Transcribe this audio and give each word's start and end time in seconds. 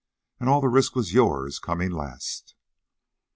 And 0.39 0.49
all 0.49 0.61
the 0.61 0.67
risk 0.67 0.95
was 0.95 1.13
yours, 1.13 1.59
coming 1.59 1.91
last." 1.91 2.55